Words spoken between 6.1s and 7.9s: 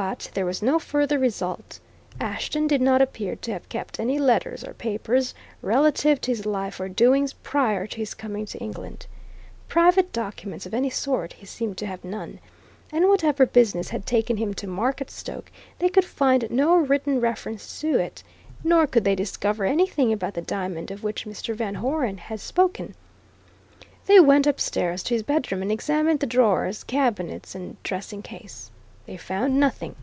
to his life or doings prior